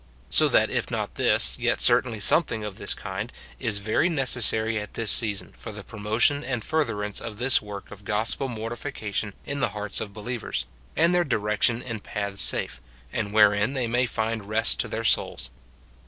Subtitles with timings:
[0.31, 4.95] So that if not this, yet certainly something of this kind, ia very necessary at
[4.95, 9.69] this season for the promotion and furtherance of this work of gospel mortification in the
[9.77, 12.81] hearts of believers, and their direc tion in paths safe,
[13.13, 15.51] and wherein they may find rest to their souls.